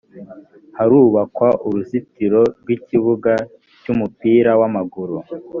[0.77, 3.33] harubakwa uruzitiro rw ikibuga
[3.81, 5.17] cy ‘umupira w ‘amaguru.